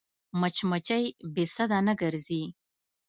مچمچۍ 0.39 1.03
بې 1.33 1.45
سده 1.55 1.79
نه 1.87 1.93
ګرځي 2.01 2.43